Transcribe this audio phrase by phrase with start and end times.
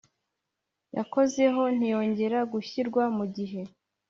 [0.97, 3.61] Yakozeho ntiyongera gushyirwa mu gihe